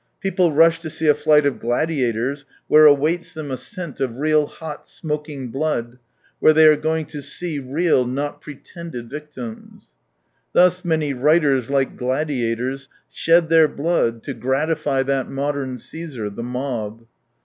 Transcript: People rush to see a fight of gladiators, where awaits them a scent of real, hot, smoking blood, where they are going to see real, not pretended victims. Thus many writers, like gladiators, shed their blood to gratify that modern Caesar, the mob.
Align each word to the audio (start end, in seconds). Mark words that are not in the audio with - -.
People 0.19 0.51
rush 0.51 0.79
to 0.79 0.89
see 0.89 1.05
a 1.05 1.13
fight 1.13 1.45
of 1.45 1.59
gladiators, 1.59 2.43
where 2.67 2.87
awaits 2.87 3.33
them 3.33 3.51
a 3.51 3.55
scent 3.55 3.99
of 3.99 4.17
real, 4.17 4.47
hot, 4.47 4.83
smoking 4.87 5.49
blood, 5.51 5.99
where 6.39 6.53
they 6.53 6.65
are 6.65 6.75
going 6.75 7.05
to 7.05 7.21
see 7.21 7.59
real, 7.59 8.03
not 8.07 8.41
pretended 8.41 9.11
victims. 9.11 9.89
Thus 10.53 10.83
many 10.83 11.13
writers, 11.13 11.69
like 11.69 11.97
gladiators, 11.97 12.89
shed 13.11 13.49
their 13.49 13.67
blood 13.67 14.23
to 14.23 14.33
gratify 14.33 15.03
that 15.03 15.29
modern 15.29 15.77
Caesar, 15.77 16.31
the 16.31 16.41
mob. 16.41 17.05